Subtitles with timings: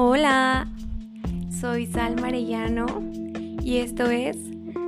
[0.00, 0.68] Hola,
[1.50, 2.86] soy Sal Marellano
[3.64, 4.36] y esto es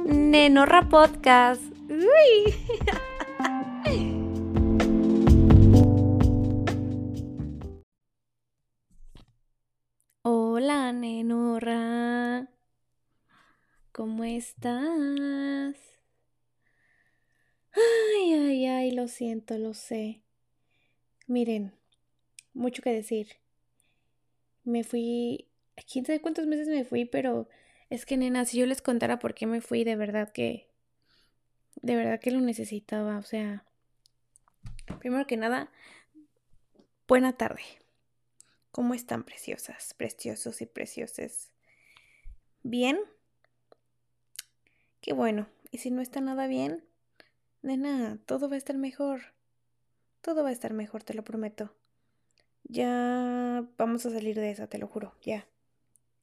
[0.07, 1.61] Nenorra Podcast.
[10.23, 12.49] Hola, Nenorra.
[13.91, 15.75] ¿Cómo estás?
[17.73, 20.23] Ay, ay, ay, lo siento, lo sé.
[21.27, 21.73] Miren,
[22.55, 23.41] mucho que decir.
[24.65, 25.49] Me fui,
[25.91, 27.49] quién sabe cuántos meses me fui, pero
[27.89, 30.69] es que, nena, si yo les contara por qué me fui, de verdad que,
[31.83, 33.19] de verdad que lo necesitaba.
[33.19, 33.65] O sea,
[34.99, 35.71] primero que nada,
[37.09, 37.63] buena tarde.
[38.71, 41.51] ¿Cómo están preciosas, preciosos y preciosas?
[42.63, 42.99] ¿Bien?
[45.01, 45.49] Qué bueno.
[45.73, 46.85] Y si no está nada bien,
[47.63, 49.35] nena, todo va a estar mejor.
[50.21, 51.75] Todo va a estar mejor, te lo prometo.
[52.71, 55.45] Ya vamos a salir de esa, te lo juro, ya.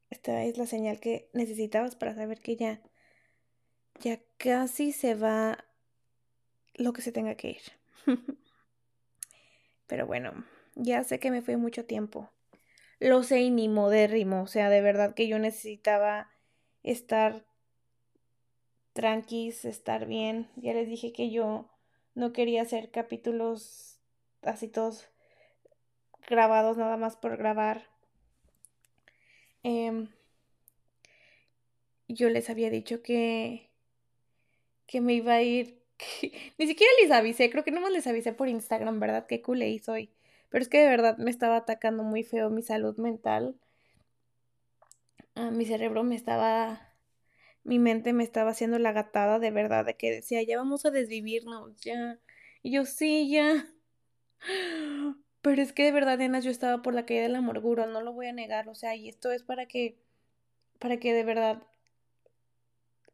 [0.10, 2.82] Esta es la señal que necesitabas para saber que ya,
[4.00, 5.66] ya casi se va
[6.76, 7.62] lo que se tenga que ir.
[9.88, 12.30] Pero bueno, ya sé que me fue mucho tiempo.
[13.02, 16.32] Lo sé y ni modérrimo, o sea, de verdad que yo necesitaba
[16.82, 17.46] estar
[18.94, 20.50] tranquis, estar bien.
[20.56, 21.70] Ya les dije que yo
[22.16, 24.00] no quería hacer capítulos
[24.44, 25.10] así todos
[26.28, 27.88] grabados nada más por grabar.
[29.64, 30.10] Em,
[32.08, 33.70] yo les había dicho que,
[34.86, 35.82] que me iba a ir.
[36.58, 39.26] ni siquiera les avisé, creo que nomás les avisé por Instagram, ¿verdad?
[39.28, 40.12] Qué culé soy.
[40.50, 43.56] Pero es que de verdad me estaba atacando muy feo mi salud mental.
[45.36, 46.94] Ah, mi cerebro me estaba.
[47.64, 50.92] Mi mente me estaba haciendo la gatada de verdad, de que decía, ya vamos a
[50.92, 52.20] desvivirnos, ya.
[52.64, 53.68] Y yo, sí, ya.
[55.42, 58.02] Pero es que de verdad, nenas, yo estaba por la caída de la amargura, no
[58.02, 59.98] lo voy a negar, o sea, y esto es para que,
[60.80, 61.64] para que de verdad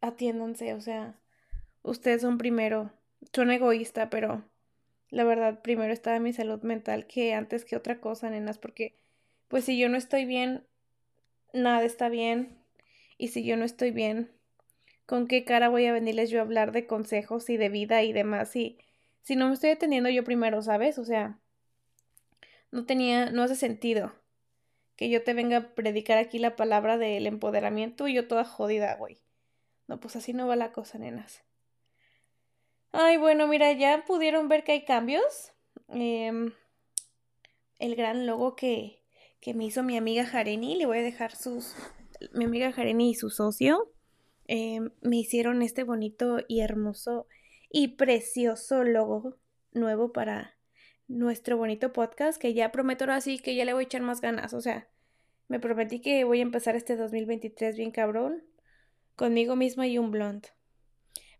[0.01, 1.19] atiéndanse, o sea,
[1.81, 2.91] ustedes son primero,
[3.33, 4.43] son egoísta, pero
[5.09, 8.95] la verdad, primero estaba mi salud mental que antes que otra cosa, nenas, porque
[9.47, 10.65] pues si yo no estoy bien,
[11.53, 12.57] nada está bien,
[13.17, 14.31] y si yo no estoy bien,
[15.05, 18.11] ¿con qué cara voy a venirles yo a hablar de consejos y de vida y
[18.11, 18.55] demás?
[18.55, 18.79] Y
[19.21, 20.97] si no me estoy atendiendo yo primero, ¿sabes?
[20.97, 21.39] O sea,
[22.73, 24.11] no tenía, no hace sentido
[24.95, 28.95] que yo te venga a predicar aquí la palabra del empoderamiento y yo toda jodida,
[28.95, 29.21] güey.
[29.87, 31.43] No, pues así no va la cosa, nenas.
[32.91, 35.53] Ay, bueno, mira, ya pudieron ver que hay cambios.
[35.87, 36.51] Em,
[37.77, 39.03] el gran logo que,
[39.39, 41.75] que me hizo mi amiga Jareni, le voy a dejar sus,
[42.33, 43.91] mi amiga Jareni y su socio,
[44.47, 47.27] em, me hicieron este bonito y hermoso
[47.69, 49.37] y precioso logo
[49.73, 50.55] nuevo para
[51.07, 54.21] nuestro bonito podcast, que ya prometo ahora sí que ya le voy a echar más
[54.21, 54.53] ganas.
[54.53, 54.87] O sea,
[55.47, 58.43] me prometí que voy a empezar este 2023 bien cabrón,
[59.15, 60.47] conmigo misma y un blond.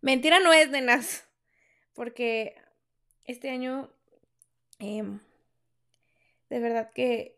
[0.00, 1.26] Mentira no es, nenas,
[1.94, 2.54] porque
[3.24, 3.90] este año,
[4.78, 5.20] em,
[6.50, 7.34] de verdad que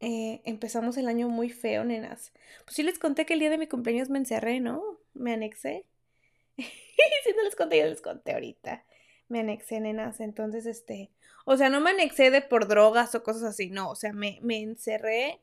[0.00, 2.32] eh, empezamos el año muy feo, nenas.
[2.64, 4.82] Pues sí les conté que el día de mi cumpleaños me encerré, ¿no?
[5.14, 5.86] Me anexé.
[6.56, 8.84] si no les conté, yo les conté ahorita.
[9.28, 10.20] Me anexé, nenas.
[10.20, 11.10] Entonces, este,
[11.52, 14.60] o sea, no me anexé por drogas o cosas así, no, o sea, me, me
[14.60, 15.40] encerré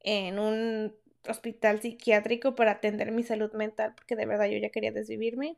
[0.00, 0.92] en un
[1.28, 5.56] hospital psiquiátrico para atender mi salud mental, porque de verdad yo ya quería desvivirme.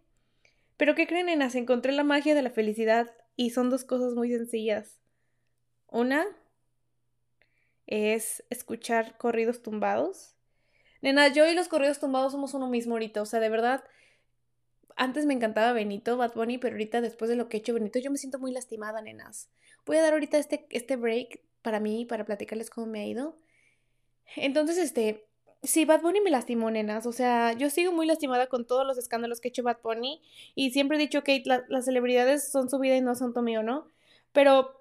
[0.76, 1.54] Pero ¿qué creen, nenas?
[1.54, 5.00] Encontré la magia de la felicidad y son dos cosas muy sencillas.
[5.86, 6.26] Una
[7.86, 10.34] es escuchar corridos tumbados.
[11.00, 13.82] Nenas, yo y los corridos tumbados somos uno mismo ahorita, o sea, de verdad,
[15.00, 17.98] antes me encantaba Benito, Bad Bunny, pero ahorita después de lo que he hecho Benito,
[17.98, 19.48] yo me siento muy lastimada, nenas.
[19.86, 23.38] Voy a dar ahorita este, este break para mí, para platicarles cómo me ha ido.
[24.36, 25.26] Entonces, este,
[25.62, 27.06] sí, Bad Bunny me lastimó, nenas.
[27.06, 30.20] O sea, yo sigo muy lastimada con todos los escándalos que ha hecho Bad Bunny.
[30.54, 33.62] Y siempre he dicho que las celebridades son su vida y no son tu mío,
[33.62, 33.86] ¿no?
[34.32, 34.79] Pero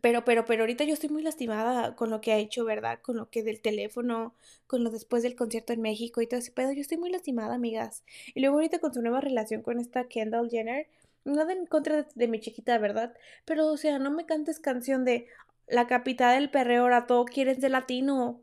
[0.00, 3.00] pero, pero, pero ahorita yo estoy muy lastimada con lo que ha hecho, ¿verdad?
[3.02, 4.34] Con lo que del teléfono,
[4.66, 6.72] con lo después del concierto en México y todo ese pedo.
[6.72, 8.04] Yo estoy muy lastimada, amigas.
[8.34, 10.88] Y luego ahorita con su nueva relación con esta Kendall Jenner,
[11.24, 13.14] nada en contra de, mi chiquita, ¿verdad?
[13.44, 15.26] Pero, o sea, no me cantes canción de
[15.66, 18.40] la capital del perreo, ahora todo quieres de latino.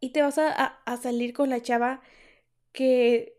[0.00, 2.02] Y te vas a, a salir con la chava
[2.72, 3.36] que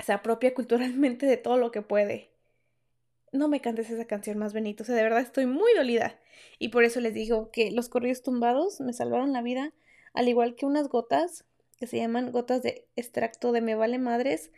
[0.00, 2.35] se apropia culturalmente de todo lo que puede
[3.32, 4.82] no me cantes esa canción más Benito.
[4.82, 6.18] O sea, de verdad estoy muy dolida.
[6.58, 9.72] Y por eso les digo que los corridos tumbados me salvaron la vida,
[10.14, 11.44] al igual que unas gotas
[11.78, 14.50] que se llaman gotas de extracto de me vale madres.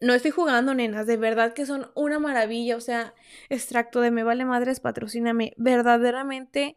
[0.00, 2.76] No estoy jugando, nenas, de verdad que son una maravilla.
[2.76, 3.14] O sea,
[3.48, 5.54] extracto de me vale madres, patrocíname.
[5.56, 6.76] Verdaderamente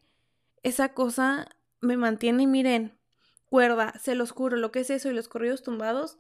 [0.64, 1.48] esa cosa
[1.82, 2.98] me mantiene, miren,
[3.50, 6.18] cuerda, se los juro, lo que es eso y los corridos tumbados.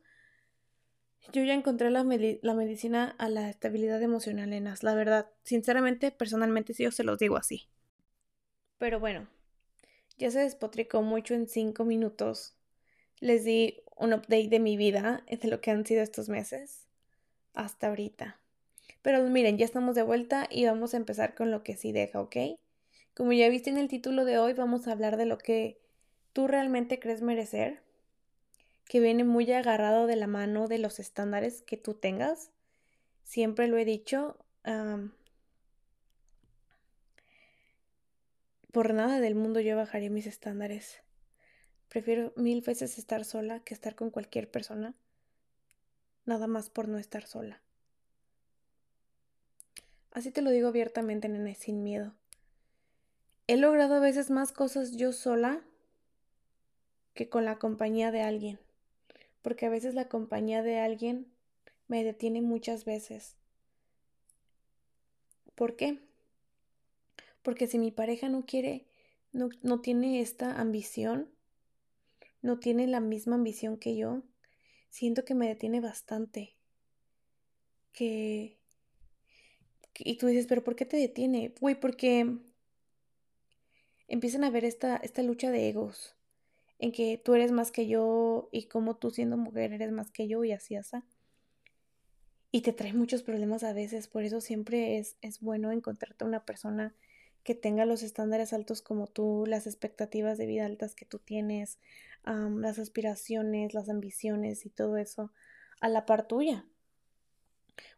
[1.33, 5.29] Yo ya encontré la, la medicina a la estabilidad emocional, nenas, la verdad.
[5.43, 7.67] Sinceramente, personalmente, sí, yo se los digo así.
[8.77, 9.27] Pero bueno,
[10.17, 12.55] ya se despotricó mucho en cinco minutos.
[13.19, 16.87] Les di un update de mi vida, de lo que han sido estos meses,
[17.53, 18.39] hasta ahorita.
[19.01, 22.21] Pero miren, ya estamos de vuelta y vamos a empezar con lo que sí deja,
[22.21, 22.35] ¿ok?
[23.15, 25.79] Como ya viste en el título de hoy, vamos a hablar de lo que
[26.33, 27.81] tú realmente crees merecer,
[28.87, 32.51] que viene muy agarrado de la mano de los estándares que tú tengas.
[33.23, 34.37] Siempre lo he dicho,
[38.71, 41.01] por nada del mundo yo bajaría mis estándares.
[41.89, 44.93] Prefiero mil veces estar sola que estar con cualquier persona,
[46.25, 47.61] nada más por no estar sola.
[50.11, 52.13] Así te lo digo abiertamente, nene, sin miedo.
[53.47, 55.61] He logrado a veces más cosas yo sola
[57.13, 58.59] que con la compañía de alguien,
[59.47, 61.31] porque a veces la compañía de alguien
[61.87, 63.37] me detiene muchas veces.
[65.55, 65.99] ¿Por qué?
[67.43, 68.87] Porque si mi pareja no quiere,
[69.31, 71.29] no, no tiene esta ambición,
[72.41, 74.21] no tiene la misma ambición que yo,
[74.89, 76.57] siento que me detiene bastante.
[77.93, 78.57] Que...
[79.97, 81.53] Y tú dices, pero ¿por qué te detiene?
[81.61, 82.37] Güey, porque
[84.09, 86.16] empiezan a ver esta, esta lucha de egos,
[86.79, 90.27] en que tú eres más que yo y como tú siendo mujer eres más que
[90.27, 90.97] yo y así, así.
[92.51, 96.45] Y te trae muchos problemas a veces, por eso siempre es, es bueno encontrarte una
[96.45, 96.95] persona
[97.43, 101.79] que tenga los estándares altos como tú, las expectativas de vida altas que tú tienes,
[102.25, 105.31] las aspiraciones, las ambiciones y todo eso
[105.79, 106.65] a la par tuya.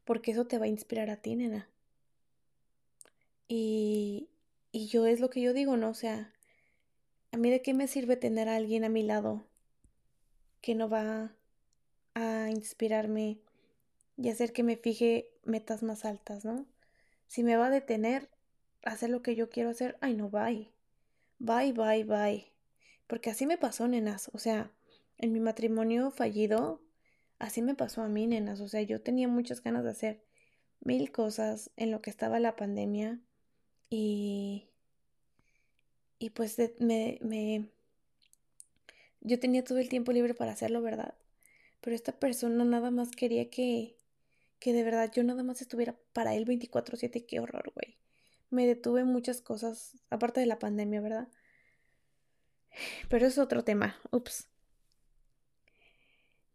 [0.06, 1.68] Porque eso te va a inspirar a ti, nena.
[3.48, 4.30] Y,
[4.72, 5.90] y yo es lo que yo digo, ¿no?
[5.90, 6.32] O sea,
[7.32, 9.46] ¿a mí de qué me sirve tener a alguien a mi lado
[10.62, 11.32] que no va
[12.14, 13.40] a inspirarme
[14.18, 16.66] y hacer que me fije metas más altas, ¿no?
[17.28, 18.30] Si me va a detener
[18.84, 20.72] a hacer lo que yo quiero hacer, ay no, bye.
[21.38, 22.52] Bye, bye, bye.
[23.08, 24.30] Porque así me pasó, nenas.
[24.34, 24.72] O sea,
[25.18, 26.82] en mi matrimonio fallido,
[27.38, 28.60] así me pasó a mí, nenas.
[28.60, 30.24] O sea, yo tenía muchas ganas de hacer
[30.82, 33.20] mil cosas en lo que estaba la pandemia
[33.90, 34.69] y,
[36.20, 37.70] y pues me, me,
[39.22, 41.14] yo tenía todo el tiempo libre para hacerlo, ¿verdad?
[41.82, 43.96] Pero esta persona nada más quería que,
[44.60, 47.26] que de verdad yo nada más estuviera para él 24/7.
[47.26, 47.98] Qué horror, güey.
[48.50, 51.28] Me detuve muchas cosas, aparte de la pandemia, ¿verdad?
[53.10, 53.98] Pero es otro tema.
[54.12, 54.48] Ups.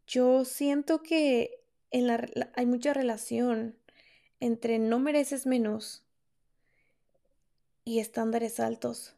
[0.07, 3.75] Yo siento que en la, hay mucha relación
[4.39, 6.03] entre no mereces menos
[7.83, 9.15] y estándares altos.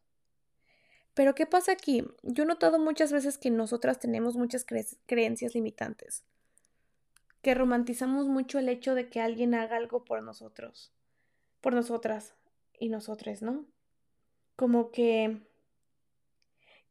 [1.17, 2.03] Pero ¿qué pasa aquí?
[2.21, 4.63] Yo he notado muchas veces que nosotras tenemos muchas
[5.07, 6.23] creencias limitantes,
[7.41, 10.93] que romantizamos mucho el hecho de que alguien haga algo por nosotros,
[11.59, 12.35] por nosotras
[12.79, 13.65] y nosotros, ¿no?
[14.55, 15.41] Como que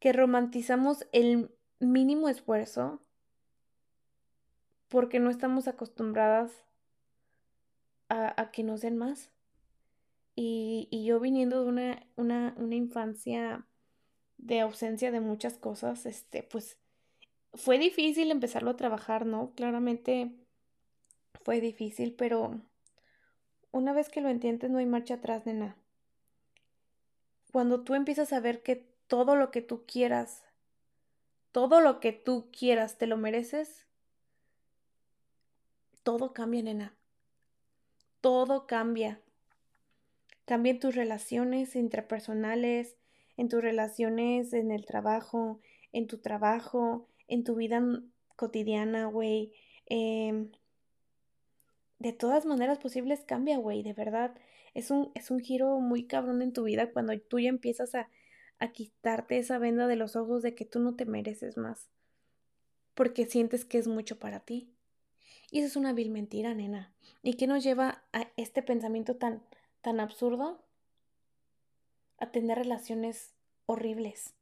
[0.01, 3.01] que romantizamos el mínimo esfuerzo
[4.89, 6.51] porque no estamos acostumbradas
[8.09, 9.31] a, a que nos den más.
[10.35, 13.65] Y, y yo viniendo de una, una, una, infancia
[14.37, 16.77] de ausencia de muchas cosas, este, pues
[17.53, 19.51] fue difícil empezarlo a trabajar, ¿no?
[19.55, 20.31] Claramente
[21.43, 22.59] fue difícil, pero
[23.71, 25.75] una vez que lo entiendes no hay marcha atrás, nena.
[27.51, 30.43] Cuando tú empiezas a ver que todo lo que tú quieras,
[31.51, 33.85] todo lo que tú quieras, te lo mereces,
[36.03, 36.93] todo cambia, nena.
[38.21, 39.19] Todo cambia.
[40.45, 42.95] Cambia en tus relaciones intrapersonales,
[43.37, 45.59] en tus relaciones en el trabajo,
[45.93, 47.81] en tu trabajo, en tu vida
[48.35, 49.53] cotidiana, güey.
[49.85, 50.51] Em,
[51.99, 54.35] de todas maneras posibles cambia, güey, de verdad.
[54.73, 58.09] Es un, es un giro muy cabrón en tu vida cuando tú ya empiezas a,
[58.59, 61.89] a quitarte esa venda de los ojos de que tú no te mereces más.
[62.93, 64.73] Porque sientes que es mucho para ti.
[65.51, 66.93] Y eso es una vil mentira, nena.
[67.23, 69.41] ¿Y qué nos lleva a este pensamiento tan
[69.81, 70.66] tan absurdo
[72.17, 73.33] a tener relaciones
[73.65, 74.33] horribles.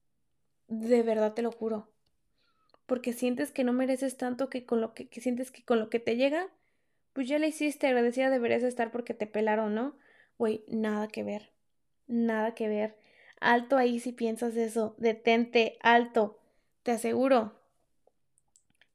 [0.67, 1.89] De verdad te lo juro.
[2.85, 5.99] Porque sientes que no mereces tanto que con lo que, sientes que con lo que
[5.99, 6.47] te llega,
[7.13, 9.95] pues ya le hiciste, agradecida deberías estar porque te pelaron, ¿no?
[10.37, 11.51] Güey, nada que ver.
[12.07, 12.97] Nada que ver.
[13.39, 14.95] Alto ahí si piensas eso.
[14.97, 16.39] Detente, alto.
[16.83, 17.53] Te aseguro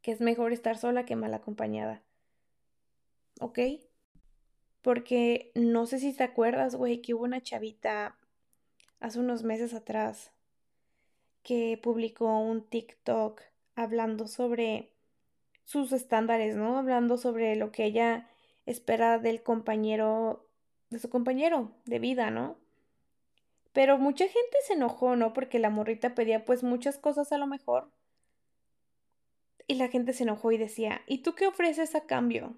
[0.02, 2.02] que es mejor estar sola que mal acompañada.
[3.40, 3.58] ¿Ok?
[4.82, 8.16] Porque no sé si te acuerdas, güey, que hubo una chavita
[9.00, 10.30] hace unos meses atrás
[11.42, 13.40] que publicó un TikTok
[13.74, 14.92] hablando sobre
[15.64, 16.78] sus estándares, ¿no?
[16.78, 18.28] Hablando sobre lo que ella
[18.66, 20.46] espera del compañero,
[20.90, 22.58] de su compañero de vida, ¿no?
[23.72, 25.32] Pero mucha gente se enojó, ¿no?
[25.32, 27.90] Porque la morrita pedía pues muchas cosas a lo mejor.
[29.66, 32.56] Y la gente se enojó y decía, ¿y tú qué ofreces a cambio?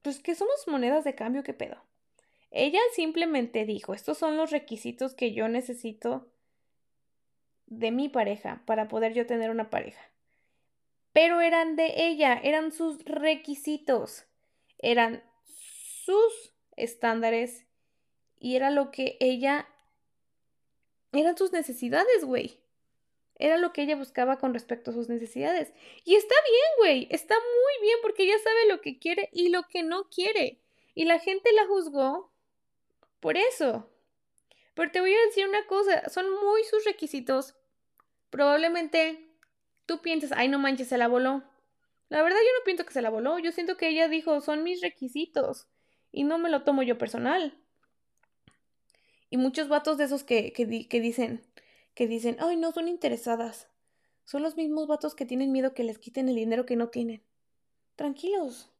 [0.00, 1.76] Pues que somos monedas de cambio, ¿qué pedo?
[2.58, 6.26] Ella simplemente dijo, estos son los requisitos que yo necesito
[7.66, 10.00] de mi pareja para poder yo tener una pareja.
[11.12, 14.24] Pero eran de ella, eran sus requisitos,
[14.78, 17.66] eran sus estándares
[18.40, 19.68] y era lo que ella...
[21.12, 22.58] eran sus necesidades, güey.
[23.38, 25.74] Era lo que ella buscaba con respecto a sus necesidades.
[26.06, 29.64] Y está bien, güey, está muy bien porque ella sabe lo que quiere y lo
[29.64, 30.58] que no quiere.
[30.94, 32.32] Y la gente la juzgó
[33.20, 33.88] por eso.
[34.74, 37.54] Pero te voy a decir una cosa, son muy sus requisitos.
[38.30, 39.30] Probablemente
[39.86, 41.42] tú piensas, ay, no manches, se la voló.
[42.08, 44.62] La verdad yo no pienso que se la voló, yo siento que ella dijo, son
[44.62, 45.66] mis requisitos.
[46.12, 47.58] Y no me lo tomo yo personal.
[49.30, 51.42] Y muchos vatos de esos que, que, que dicen,
[51.94, 53.68] que dicen, ay, no, son interesadas.
[54.24, 57.22] Son los mismos vatos que tienen miedo que les quiten el dinero que no tienen.
[57.96, 58.70] Tranquilos,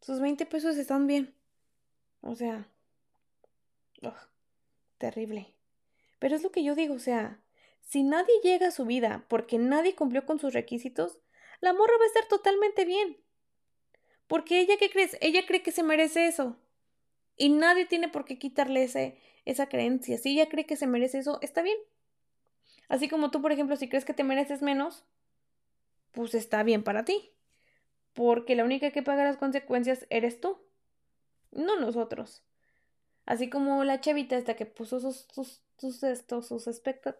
[0.00, 1.34] sus 20 pesos están bien.
[2.20, 2.68] O sea,
[4.98, 5.54] terrible.
[6.18, 7.40] Pero es lo que yo digo, o sea,
[7.80, 11.18] si nadie llega a su vida porque nadie cumplió con sus requisitos,
[11.60, 13.16] la morra va a estar totalmente bien.
[14.26, 15.16] Porque ella, ¿qué crees?
[15.20, 16.56] Ella cree que se merece eso.
[17.36, 18.90] Y nadie tiene por qué quitarle
[19.44, 20.18] esa creencia.
[20.18, 21.76] Si ella cree que se merece eso, está bien.
[22.88, 25.04] Así como tú, por ejemplo, si crees que te mereces menos,
[26.12, 27.30] pues está bien para ti.
[28.14, 30.58] Porque la única que paga las consecuencias eres tú,
[31.52, 32.42] no nosotros.
[33.26, 35.98] Así como la chavita esta que puso sus, sus, sus
[36.46, 37.16] sus aspectos,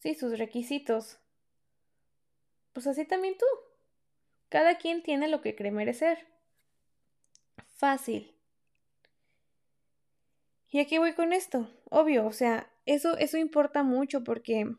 [0.00, 1.18] sí, sus requisitos.
[2.72, 3.46] Pues así también tú.
[4.48, 6.26] Cada quien tiene lo que cree merecer.
[7.76, 8.34] Fácil.
[10.70, 11.70] Y aquí voy con esto.
[11.88, 14.74] Obvio, o sea, eso, eso importa mucho porque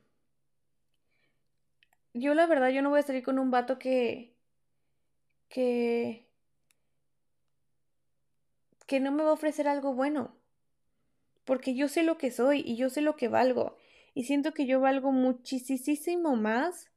[2.14, 4.36] yo la verdad yo no voy a salir con un vato que
[5.48, 6.25] que
[8.86, 10.36] que no me va a ofrecer algo bueno.
[11.44, 13.78] Porque yo sé lo que soy y yo sé lo que valgo.
[14.14, 16.90] Y siento que yo valgo muchísimo más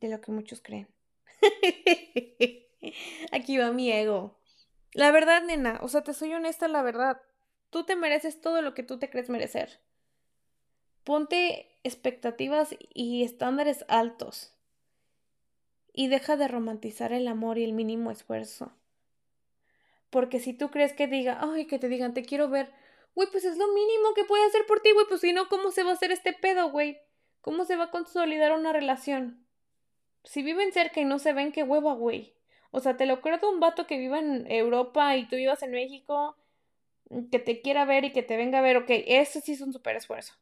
[0.00, 0.88] de lo que muchos creen.
[3.32, 4.38] Aquí va mi ego.
[4.92, 7.22] La verdad, nena, o sea, te soy honesta, la verdad.
[7.70, 9.80] Tú te mereces todo lo que tú te crees merecer.
[11.04, 14.52] Ponte expectativas y estándares altos.
[15.92, 18.72] Y deja de romantizar el amor y el mínimo esfuerzo.
[20.12, 22.70] Porque si tú crees que diga, ay, que te digan, te quiero ver,
[23.14, 25.70] güey, pues es lo mínimo que puede hacer por ti, güey, pues si no, ¿cómo
[25.70, 26.98] se va a hacer este pedo, güey?
[27.40, 29.46] ¿Cómo se va a consolidar una relación?
[30.24, 32.34] Si viven cerca y no se ven, qué hueva, güey.
[32.72, 35.70] O sea, te lo acuerdo un vato que viva en Europa y tú vivas en
[35.70, 36.36] México,
[37.30, 39.72] que te quiera ver y que te venga a ver, ok, eso sí es un
[39.72, 40.34] super esfuerzo.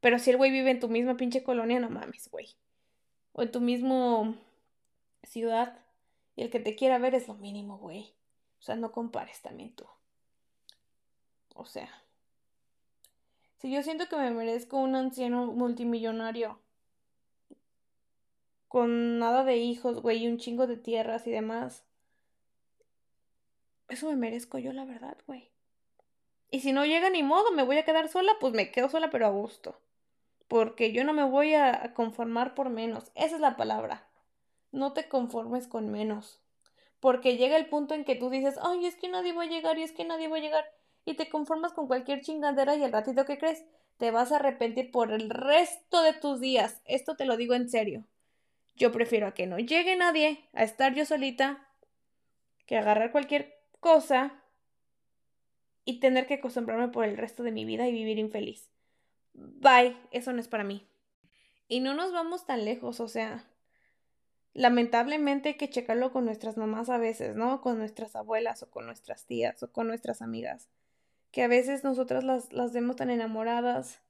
[0.00, 2.56] Pero si el güey vive en tu misma pinche colonia, no mames, güey.
[3.32, 4.36] O en tu mismo
[5.22, 5.78] ciudad,
[6.36, 8.17] y el que te quiera ver es lo mínimo, güey.
[8.58, 9.86] O sea, no compares también tú.
[11.54, 11.88] O sea,
[13.58, 16.60] si yo siento que me merezco un anciano multimillonario
[18.68, 21.84] con nada de hijos, güey, y un chingo de tierras y demás.
[23.88, 25.50] Eso me merezco yo, la verdad, güey.
[26.50, 29.10] Y si no llega ni modo, me voy a quedar sola, pues me quedo sola,
[29.10, 29.80] pero a gusto.
[30.46, 33.10] Porque yo no me voy a conformar por menos.
[33.14, 34.06] Esa es la palabra.
[34.70, 36.40] No te conformes con menos.
[37.00, 39.78] Porque llega el punto en que tú dices, ay, es que nadie va a llegar
[39.78, 40.64] y es que nadie va a llegar.
[41.04, 43.64] Y te conformas con cualquier chingadera y el ratito que crees,
[43.98, 46.82] te vas a arrepentir por el resto de tus días.
[46.84, 48.04] Esto te lo digo en serio.
[48.74, 51.68] Yo prefiero a que no llegue nadie, a estar yo solita,
[52.66, 54.40] que agarrar cualquier cosa
[55.84, 58.70] y tener que acostumbrarme por el resto de mi vida y vivir infeliz.
[59.32, 60.86] Bye, eso no es para mí.
[61.66, 63.44] Y no nos vamos tan lejos, o sea,
[64.58, 67.60] lamentablemente hay que checarlo con nuestras mamás a veces, ¿no?
[67.60, 70.68] Con nuestras abuelas o con nuestras tías o con nuestras amigas,
[71.30, 74.02] que a veces nosotras las, las vemos tan enamoradas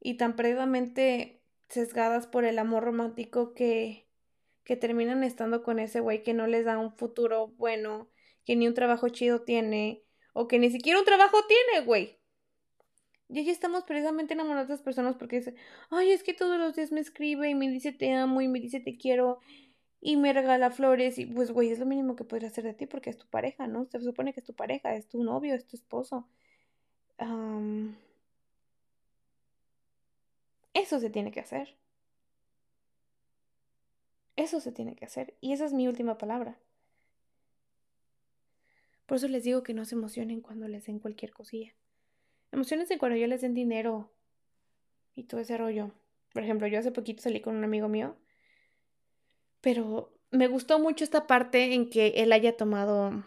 [0.00, 4.08] y tan perdidamente sesgadas por el amor romántico que,
[4.64, 8.10] que terminan estando con ese güey que no les da un futuro bueno,
[8.44, 10.02] que ni un trabajo chido tiene,
[10.32, 12.18] o que ni siquiera un trabajo tiene, güey.
[13.32, 15.54] Y ahí estamos precisamente enamoradas de las personas porque dice,
[15.90, 18.60] ay, es que todos los días me escribe y me dice te amo y me
[18.60, 19.40] dice te quiero.
[20.02, 22.86] y me regala flores y pues, güey, es lo mínimo que podría hacer de ti
[22.86, 23.86] porque es tu pareja, ¿no?
[23.86, 26.28] Se supone que es tu pareja, es tu novio, es tu esposo.
[30.74, 31.76] Eso se tiene que hacer.
[34.36, 35.32] Eso se tiene que hacer.
[35.40, 36.58] Y esa es mi última palabra.
[39.06, 41.72] Por eso les digo que no se emocionen cuando les den cualquier cosilla.
[42.52, 44.12] Emocionense cuando yo les den dinero
[45.14, 45.90] y todo ese rollo.
[46.32, 48.16] Por ejemplo, yo hace poquito salí con un amigo mío,
[49.60, 53.24] pero me gustó mucho esta parte en que él haya tomado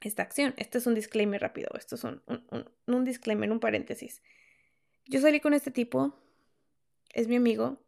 [0.00, 0.54] esta acción.
[0.56, 4.22] Este es un disclaimer rápido, esto es un, un, un disclaimer, un paréntesis.
[5.06, 6.14] Yo salí con este tipo,
[7.14, 7.78] es mi amigo,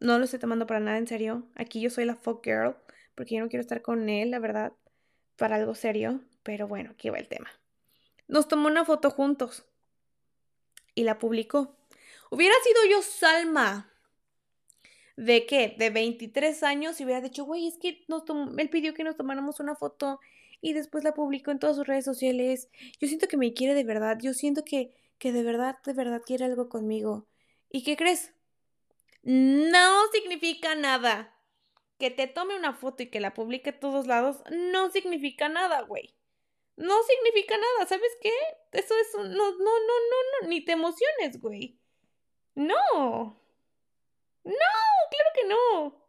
[0.00, 1.46] no lo estoy tomando para nada en serio.
[1.54, 2.76] Aquí yo soy la fuck girl,
[3.14, 4.72] porque yo no quiero estar con él, la verdad,
[5.36, 6.20] para algo serio.
[6.42, 7.48] Pero bueno, aquí va el tema.
[8.28, 9.66] Nos tomó una foto juntos
[10.94, 11.76] y la publicó.
[12.30, 13.90] Hubiera sido yo Salma.
[15.16, 15.74] ¿De qué?
[15.78, 18.24] De 23 años y hubiera dicho, güey, es que nos
[18.58, 20.20] él pidió que nos tomáramos una foto
[20.60, 22.68] y después la publicó en todas sus redes sociales.
[23.00, 24.18] Yo siento que me quiere de verdad.
[24.20, 27.26] Yo siento que, que de verdad, de verdad quiere algo conmigo.
[27.70, 28.32] ¿Y qué crees?
[29.22, 31.34] No significa nada.
[31.98, 35.82] Que te tome una foto y que la publique a todos lados no significa nada,
[35.82, 36.14] güey.
[36.76, 38.32] No significa nada, ¿sabes qué?
[38.72, 39.32] Eso es un...
[39.32, 41.78] No, no, no, no, ni te emociones, güey.
[42.54, 43.40] No.
[44.44, 44.52] No,
[45.10, 46.04] claro que no.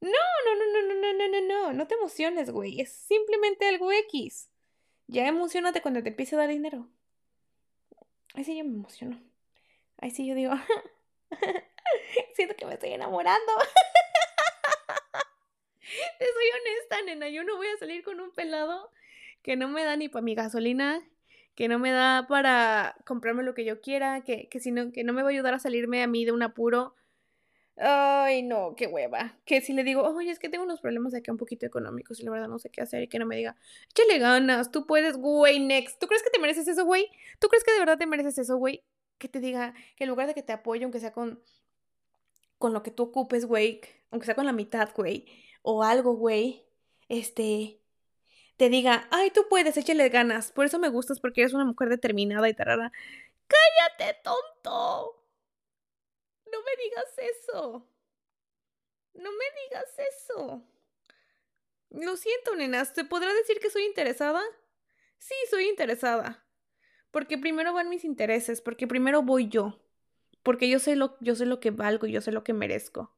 [0.00, 0.10] No,
[0.44, 2.80] no, no, no, no, no, no, no, no, no te emociones, güey.
[2.80, 4.50] Es simplemente algo X.
[5.06, 6.88] Ya emocionate cuando te empiece a dar dinero.
[8.34, 9.20] Ahí sí yo me emociono.
[9.96, 10.52] Ahí sí yo digo,
[12.34, 13.52] siento que me estoy enamorando.
[16.18, 17.28] Te soy honesta, nena.
[17.28, 18.92] Yo no voy a salir con un pelado
[19.48, 21.02] que no me da ni para mi gasolina,
[21.54, 25.14] que no me da para comprarme lo que yo quiera, que, que, no, que no
[25.14, 26.94] me va a ayudar a salirme a mí de un apuro.
[27.78, 29.38] Ay, no, qué hueva.
[29.46, 32.24] Que si le digo, oye, es que tengo unos problemas aquí un poquito económicos y
[32.24, 33.56] la verdad no sé qué hacer y que no me diga,
[33.88, 35.98] échale ganas, tú puedes, güey, next.
[35.98, 37.10] ¿Tú crees que te mereces eso, güey?
[37.38, 38.84] ¿Tú crees que de verdad te mereces eso, güey?
[39.16, 41.42] Que te diga que en lugar de que te apoye, aunque sea con,
[42.58, 43.80] con lo que tú ocupes, güey,
[44.10, 45.24] aunque sea con la mitad, güey,
[45.62, 46.66] o algo, güey,
[47.08, 47.77] este,
[48.58, 50.50] te diga, ay, tú puedes, échale ganas.
[50.50, 52.92] Por eso me gustas, porque eres una mujer determinada y tarara.
[53.46, 55.24] ¡Cállate, tonto!
[56.50, 57.88] No me digas eso.
[59.14, 60.62] No me digas eso.
[61.90, 62.94] Lo siento, nenas.
[62.94, 64.42] ¿Te podrá decir que soy interesada?
[65.18, 66.44] Sí, soy interesada.
[67.12, 69.78] Porque primero van mis intereses, porque primero voy yo.
[70.42, 73.14] Porque yo sé lo, yo sé lo que valgo, yo sé lo que merezco.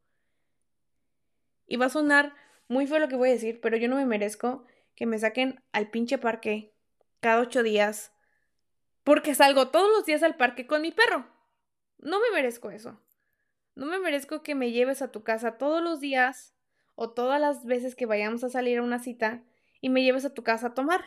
[1.66, 2.34] Y va a sonar
[2.68, 4.66] muy feo lo que voy a decir, pero yo no me merezco
[5.00, 6.74] que me saquen al pinche parque
[7.20, 8.12] cada ocho días.
[9.02, 11.26] Porque salgo todos los días al parque con mi perro.
[11.96, 13.00] No me merezco eso.
[13.74, 16.54] No me merezco que me lleves a tu casa todos los días
[16.96, 19.42] o todas las veces que vayamos a salir a una cita
[19.80, 21.02] y me lleves a tu casa a tomar.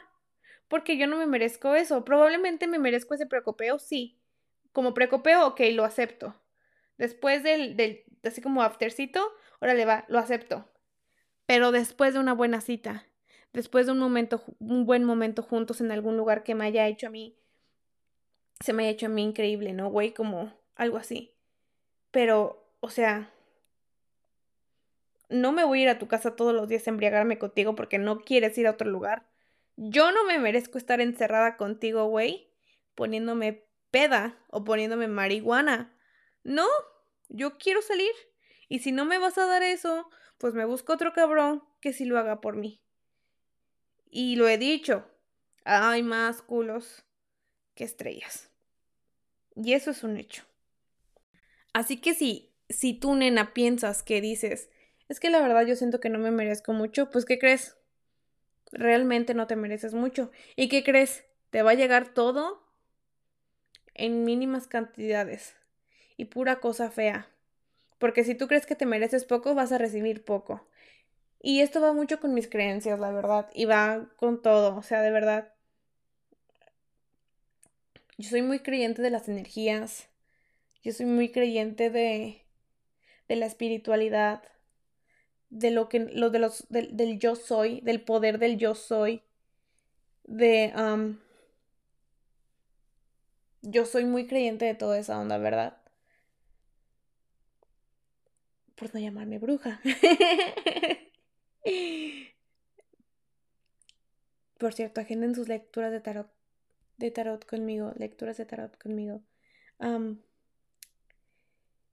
[0.67, 2.03] Porque yo no me merezco eso.
[2.03, 4.19] Probablemente me merezco ese precopeo, sí.
[4.71, 6.41] Como precopeo, ok, lo acepto.
[6.97, 10.67] Después del, del así como aftercito, órale va, lo acepto.
[11.45, 13.06] Pero después de una buena cita,
[13.53, 17.07] después de un momento, un buen momento juntos en algún lugar que me haya hecho
[17.07, 17.37] a mí,
[18.59, 20.13] se me haya hecho a mí increíble, ¿no, güey?
[20.13, 21.33] Como algo así.
[22.11, 23.31] Pero, o sea,
[25.29, 27.97] no me voy a ir a tu casa todos los días a embriagarme contigo porque
[27.97, 29.25] no quieres ir a otro lugar.
[29.75, 32.51] Yo no me merezco estar encerrada contigo, güey,
[32.95, 35.97] poniéndome peda o poniéndome marihuana.
[36.43, 36.67] No,
[37.29, 38.11] yo quiero salir.
[38.69, 42.05] Y si no me vas a dar eso, pues me busco otro cabrón que sí
[42.05, 42.81] lo haga por mí.
[44.15, 45.08] Y lo he dicho,
[45.65, 47.04] hay más culos
[47.73, 48.52] que estrellas.
[49.56, 50.43] Y eso es un hecho.
[51.73, 54.69] Así que si, si tú, nena, piensas que dices,
[55.10, 57.76] es que la verdad yo siento que no me merezco mucho, pues ¿qué crees?
[58.71, 60.30] Realmente no te mereces mucho.
[60.56, 61.26] ¿Y qué crees?
[61.49, 62.62] Te va a llegar todo
[63.95, 65.56] en mínimas cantidades
[66.17, 67.32] y pura cosa fea.
[67.97, 70.67] Porque si tú crees que te mereces poco, vas a recibir poco.
[71.45, 73.49] Y esto va mucho con mis creencias, la verdad.
[73.53, 74.77] Y va con todo.
[74.77, 75.53] O sea, de verdad.
[78.17, 80.08] Yo soy muy creyente de las energías.
[80.84, 82.41] Yo soy muy creyente de,
[83.27, 84.41] de la espiritualidad.
[85.49, 85.99] De lo que.
[85.99, 86.65] Lo de los.
[86.69, 87.82] Del, yo soy.
[87.82, 89.21] Del poder del yo soy.
[90.23, 90.73] De.
[93.63, 95.77] Yo soy muy creyente de toda esa onda, ¿verdad?
[98.75, 99.82] Por no llamarme bruja.
[104.58, 106.30] Por cierto, agenden sus lecturas de tarot,
[106.97, 109.21] de tarot conmigo, lecturas de tarot conmigo.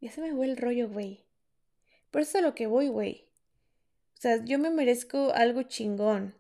[0.01, 1.25] ya se me fue el rollo, güey.
[2.11, 3.27] Por eso es a lo que voy, güey.
[4.19, 6.35] O sea, yo me merezco algo chingón.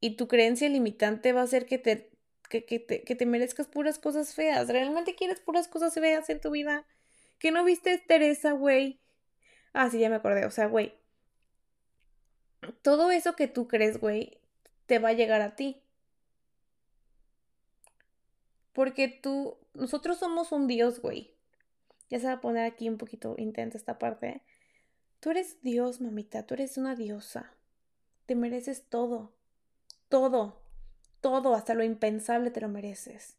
[0.00, 2.10] Y tu creencia limitante va a hacer que te,
[2.48, 4.68] que, que te, que te merezcas puras cosas feas.
[4.68, 6.86] ¿Realmente quieres puras cosas feas en tu vida?
[7.38, 9.00] ¿Que no viste Teresa, güey?
[9.72, 10.44] Ah, sí, ya me acordé.
[10.44, 10.94] O sea, güey.
[12.82, 14.38] Todo eso que tú crees, güey,
[14.86, 15.82] te va a llegar a ti.
[18.72, 21.34] Porque tú, nosotros somos un Dios, güey.
[22.08, 24.42] Ya se va a poner aquí un poquito intensa esta parte.
[25.20, 27.54] Tú eres Dios, mamita, tú eres una diosa.
[28.26, 29.32] Te mereces todo.
[30.08, 30.60] Todo.
[31.20, 33.36] Todo, hasta lo impensable te lo mereces.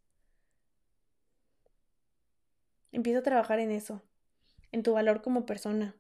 [2.91, 4.01] Empiezo a trabajar en eso,
[4.71, 5.95] en tu valor como persona,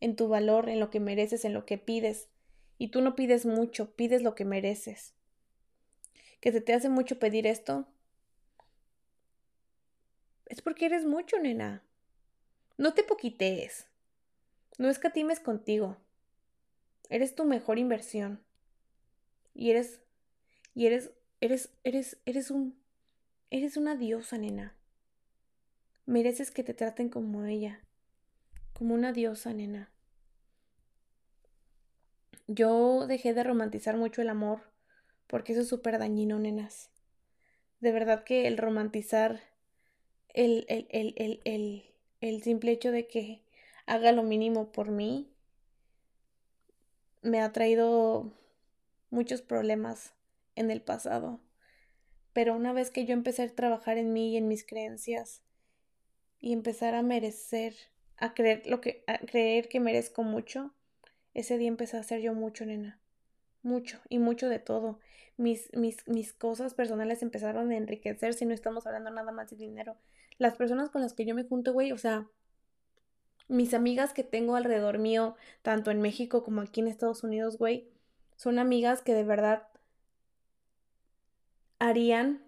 [0.00, 2.28] en tu valor, en lo que mereces, en lo que pides.
[2.78, 5.14] Y tú no pides mucho, pides lo que mereces.
[6.40, 7.86] ¿Que se te hace mucho pedir esto?
[10.46, 11.82] Es porque eres mucho, nena.
[12.78, 13.86] No te poquitees.
[14.78, 15.96] No escatimes contigo.
[17.08, 18.44] Eres tu mejor inversión.
[19.54, 20.00] Y eres
[20.74, 21.10] y eres
[21.40, 22.78] eres eres eres un
[23.50, 24.76] eres una diosa, nena.
[26.04, 27.80] Mereces que te traten como ella,
[28.74, 29.90] como una diosa, nena.
[32.46, 34.60] Yo dejé de romantizar mucho el amor
[35.26, 36.90] porque eso es súper dañino, nenas.
[37.80, 39.40] De verdad que el romantizar
[40.36, 40.86] el, el,
[41.44, 41.84] el,
[42.20, 43.42] el, simple hecho de que
[43.86, 45.30] haga lo mínimo por mí
[47.22, 48.32] me ha traído
[49.10, 50.14] muchos problemas
[50.54, 51.40] en el pasado.
[52.32, 55.42] Pero una vez que yo empecé a trabajar en mí y en mis creencias
[56.38, 57.74] y empezar a merecer,
[58.18, 60.74] a creer lo que a creer que merezco mucho,
[61.36, 62.98] ese día empecé a hacer yo mucho, nena.
[63.62, 64.98] Mucho y mucho de todo.
[65.36, 69.56] Mis, mis, mis cosas personales empezaron a enriquecer si no estamos hablando nada más de
[69.56, 69.96] dinero.
[70.38, 72.26] Las personas con las que yo me junto, güey, o sea,
[73.48, 77.86] mis amigas que tengo alrededor mío, tanto en México como aquí en Estados Unidos, güey,
[78.36, 79.68] son amigas que de verdad
[81.78, 82.42] harían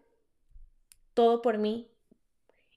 [1.12, 1.90] todo por mí,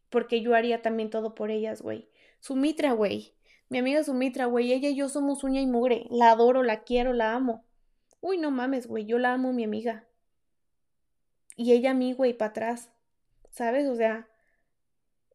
[0.10, 2.10] porque yo haría también todo por ellas, güey.
[2.42, 3.34] Sumitra, güey.
[3.72, 6.06] Mi amiga Sumitra, güey, ella y yo somos uña y mugre.
[6.10, 7.64] La adoro, la quiero, la amo.
[8.20, 10.06] Uy, no mames, güey, yo la amo, mi amiga.
[11.56, 12.92] Y ella a mí, güey, para atrás.
[13.50, 13.88] ¿Sabes?
[13.88, 14.28] O sea,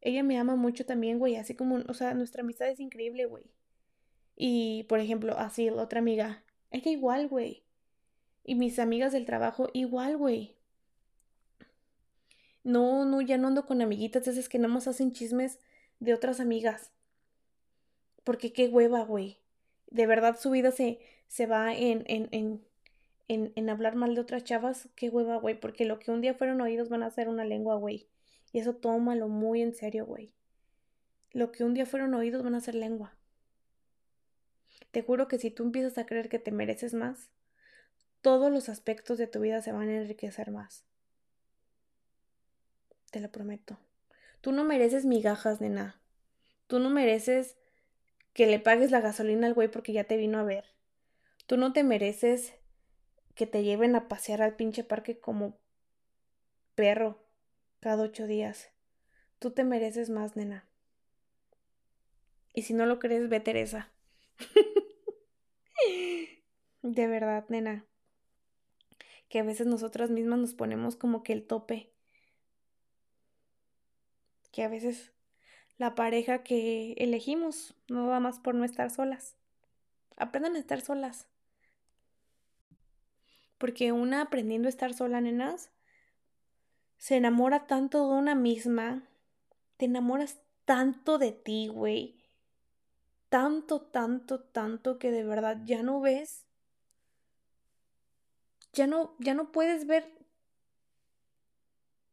[0.03, 3.44] ella me ama mucho también, güey, así como, o sea, nuestra amistad es increíble, güey.
[4.37, 7.64] Y, por ejemplo, así, la otra amiga, ella igual, güey.
[8.44, 10.59] Y mis amigas del trabajo, igual, güey.
[12.64, 15.59] No, no, ya no ando con amiguitas esas que no más hacen chismes
[16.01, 16.92] de otras amigas.
[18.27, 19.39] Porque qué hueva, güey.
[19.89, 24.43] De verdad su vida se, se va en, en, en, en, hablar mal de otras
[24.43, 24.89] chavas.
[24.97, 25.61] Qué hueva, güey.
[25.61, 28.09] Porque lo que un día fueron oídos van a ser una lengua, güey.
[28.53, 30.33] Y eso tómalo muy en serio, güey.
[31.31, 33.17] Lo que un día fueron oídos van a ser lengua.
[34.91, 37.31] Te juro que si tú empiezas a creer que te mereces más,
[38.23, 40.83] todos los aspectos de tu vida se van a enriquecer más.
[43.12, 43.79] Te lo prometo.
[44.41, 46.01] Tú no mereces migajas, nena.
[46.67, 47.57] Tú no mereces
[48.37, 50.66] que le pagues la gasolina al güey porque ya te vino a ver.
[51.46, 52.53] Tú no te mereces
[53.35, 55.57] que te lleven a pasear al pinche parque como
[56.75, 57.25] perro
[57.81, 58.68] cada ocho días.
[59.38, 60.68] Tú te mereces más, nena.
[62.53, 63.90] Y si no lo crees, ve Teresa.
[66.83, 67.87] de verdad, nena.
[69.31, 71.90] Que a veces nosotras mismas nos ponemos como que el tope.
[74.53, 75.11] Que a veces
[75.79, 79.37] la pareja que elegimos no va más por no estar solas.
[80.17, 81.27] Aprendan a estar solas.
[83.59, 85.71] Porque una aprendiendo a estar sola, nenas,
[86.99, 89.07] se enamora tanto de una misma,
[89.77, 92.17] te enamoras tanto de ti, güey.
[93.29, 96.47] Tanto, tanto, tanto que de verdad ya no ves.
[98.73, 100.11] Ya no, ya no puedes ver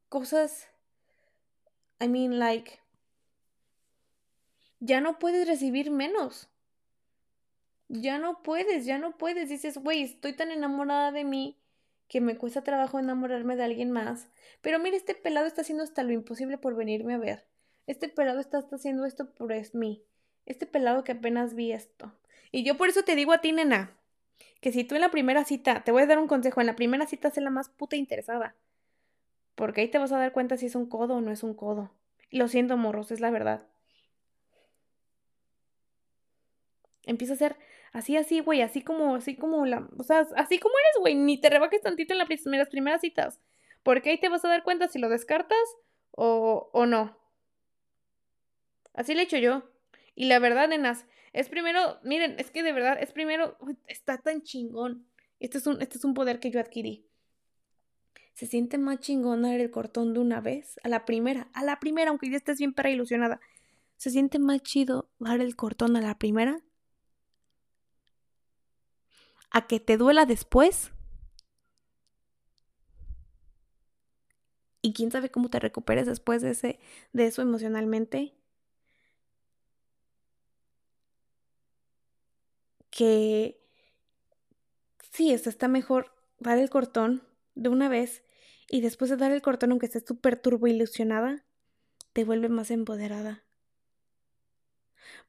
[0.10, 0.68] cosas.
[2.00, 2.83] I mean, like.
[4.86, 6.50] Ya no puedes recibir menos.
[7.88, 9.48] Ya no puedes, ya no puedes.
[9.48, 11.58] Dices, güey, estoy tan enamorada de mí
[12.10, 14.28] que me cuesta trabajo enamorarme de alguien más.
[14.62, 17.46] Pero mira, este pelado está haciendo hasta lo imposible por venirme a ver.
[17.88, 20.04] Este pelado está, haciendo esto por es mí.
[20.46, 22.14] Este pelado que apenas vi esto.
[22.52, 23.96] Y yo por eso te digo a ti, nena,
[24.60, 26.76] que si tú en la primera cita, te voy a dar un consejo, en la
[26.76, 28.54] primera cita sé la más puta interesada.
[29.56, 31.54] Porque ahí te vas a dar cuenta si es un codo o no es un
[31.54, 31.94] codo.
[32.32, 33.66] Lo siento, morros, es la verdad.
[37.06, 37.58] Empieza a ser
[37.94, 41.40] Así, así, güey, así como, así como la, o sea, así como eres, güey, ni
[41.40, 43.40] te rebajes tantito en, las primeras citas,
[43.84, 45.60] porque ahí te vas a dar cuenta si lo descartas
[46.10, 47.16] o, o no.
[48.96, 49.64] Así le he hecho yo.
[50.16, 54.42] Y la verdad, nenas, Es primero, miren, es que de verdad, es primero, está tan
[54.42, 55.06] chingón.
[55.40, 57.06] Este es un, este es un poder que yo adquirí.
[58.34, 61.80] Se siente más chingón dar el cortón de una vez, a la primera, a la
[61.80, 63.40] primera, aunque ya estés bien para ilusionada.
[63.98, 66.64] Se siente más chido dar el cortón a la primera
[69.54, 70.92] a que te duela después.
[74.82, 76.80] Y quién sabe cómo te recuperes después de, ese,
[77.14, 78.34] de eso emocionalmente.
[82.90, 83.60] Que
[85.12, 87.24] sí, está mejor dar el cortón
[87.56, 88.24] de una vez
[88.70, 91.46] y después de dar el cortón, aunque estés súper turbo ilusionada,
[92.14, 93.44] te vuelve más empoderada.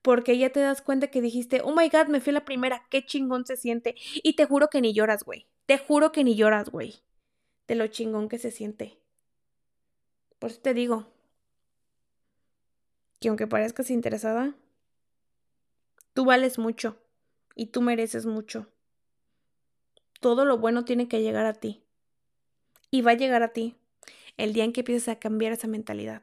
[0.02, 3.04] Porque ya te das cuenta que dijiste, oh my god, me fui la primera, qué
[3.04, 3.94] chingón se siente.
[4.14, 5.46] Y te juro que ni lloras, güey.
[5.66, 7.02] Te juro que ni lloras, güey.
[7.66, 8.98] De lo chingón que se siente.
[10.38, 11.06] Por eso te digo
[13.20, 14.54] que aunque parezcas interesada,
[16.12, 16.98] tú vales mucho
[17.54, 18.68] y tú mereces mucho.
[20.20, 21.82] Todo lo bueno tiene que llegar a ti.
[22.90, 23.76] Y va a llegar a ti
[24.36, 26.22] el día en que empieces a cambiar esa mentalidad.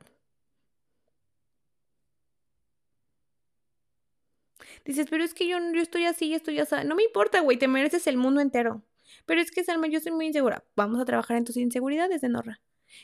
[4.86, 6.76] Dices, pero es que yo, yo estoy así, estoy así.
[6.86, 8.84] No me importa, güey, te mereces el mundo entero.
[9.26, 10.64] Pero es que, Salma, yo soy muy insegura.
[10.76, 12.62] Vamos a trabajar en tus inseguridades, Nenorra.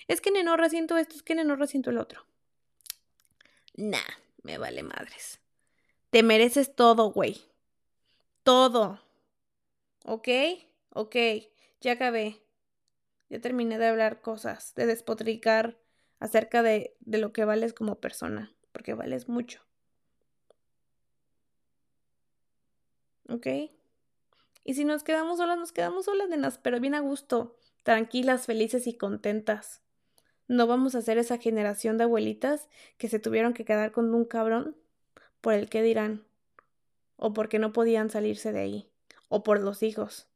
[0.07, 2.25] Es que en Nenorra siento esto, es que en Nenorra siento el otro.
[3.75, 3.97] Nah,
[4.43, 5.39] me vale madres.
[6.09, 7.41] Te mereces todo, güey.
[8.43, 9.01] Todo.
[10.05, 10.27] ¿Ok?
[10.93, 11.15] Ok,
[11.81, 12.41] ya acabé.
[13.29, 15.77] Ya terminé de hablar cosas, de despotricar
[16.19, 19.66] acerca de, de lo que vales como persona, porque vales mucho.
[23.29, 23.47] ¿Ok?
[24.63, 28.85] Y si nos quedamos solas, nos quedamos solas, nenas, pero bien a gusto, tranquilas, felices
[28.87, 29.81] y contentas.
[30.47, 34.25] No vamos a ser esa generación de abuelitas que se tuvieron que quedar con un
[34.25, 34.75] cabrón
[35.41, 36.25] por el que dirán,
[37.15, 38.89] o porque no podían salirse de ahí,
[39.29, 40.27] o por los hijos.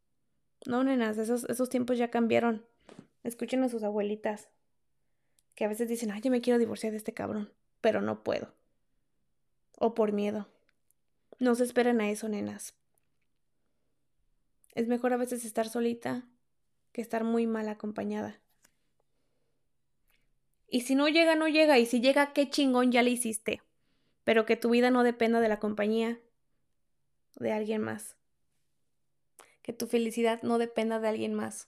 [0.66, 2.66] No, nenas, esos, esos tiempos ya cambiaron.
[3.24, 4.50] Escuchen a sus abuelitas,
[5.56, 7.52] que a veces dicen, ay, yo me quiero divorciar de este cabrón,
[7.82, 8.54] pero no puedo.
[9.78, 10.48] O por miedo.
[11.40, 12.76] No se esperen a eso, nenas.
[14.74, 16.24] Es mejor a veces estar solita
[16.92, 18.40] que estar muy mal acompañada.
[20.68, 21.78] Y si no llega, no llega.
[21.80, 23.62] Y si llega, qué chingón ya le hiciste.
[24.24, 26.20] Pero que tu vida no dependa de la compañía
[27.36, 28.16] de alguien más.
[29.62, 31.68] Que tu felicidad no dependa de alguien más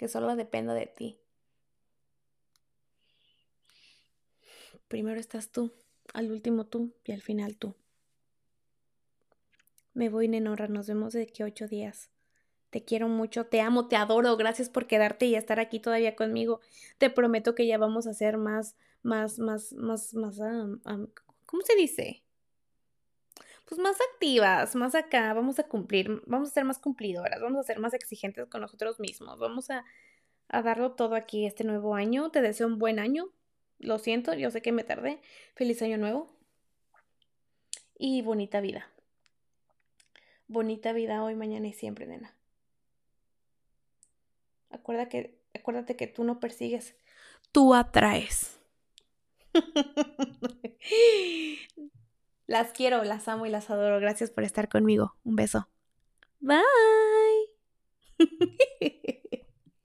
[0.00, 1.18] que solo dependa de ti.
[4.88, 5.74] Primero estás tú,
[6.14, 7.74] al último tú y al final tú.
[9.94, 12.10] Me voy, Nenora, nos vemos de aquí ocho días.
[12.70, 14.36] Te quiero mucho, te amo, te adoro.
[14.36, 16.60] Gracias por quedarte y estar aquí todavía conmigo.
[16.98, 20.44] Te prometo que ya vamos a ser más, más, más, más, más,
[21.46, 22.22] ¿cómo se dice?
[23.70, 27.62] pues más activas, más acá, vamos a cumplir, vamos a ser más cumplidoras, vamos a
[27.62, 29.84] ser más exigentes con nosotros mismos, vamos a,
[30.48, 32.30] a darlo todo aquí este nuevo año.
[32.30, 33.28] Te deseo un buen año.
[33.78, 35.20] Lo siento, yo sé que me tardé.
[35.54, 36.36] Feliz año nuevo.
[37.96, 38.90] Y bonita vida.
[40.50, 42.34] Bonita vida hoy, mañana y siempre, nena.
[44.68, 46.96] Acuerda que, acuérdate que tú no persigues,
[47.52, 48.58] tú atraes.
[52.48, 54.00] Las quiero, las amo y las adoro.
[54.00, 55.14] Gracias por estar conmigo.
[55.22, 55.68] Un beso.
[56.40, 56.58] Bye.